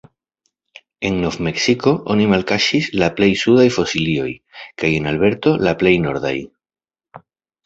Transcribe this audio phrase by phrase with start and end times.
[1.09, 4.31] En Nov-Meksiko oni malkaŝis la plej sudaj fosilioj
[4.85, 6.35] kaj en Alberto la plej nordaj.